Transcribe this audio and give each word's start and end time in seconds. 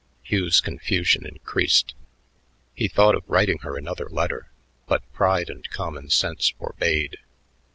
Hugh's 0.23 0.61
confusion 0.61 1.27
increased. 1.27 1.93
He 2.73 2.87
thought 2.87 3.13
of 3.13 3.21
writing 3.29 3.59
her 3.59 3.77
another 3.77 4.09
letter, 4.09 4.49
but 4.87 5.03
pride 5.13 5.47
and 5.47 5.69
common 5.69 6.09
sense 6.09 6.49
forbade. 6.49 7.19